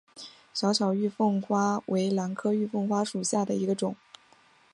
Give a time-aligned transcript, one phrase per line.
[0.51, 3.95] 小巧玉凤花为兰科玉凤花属下的一个种。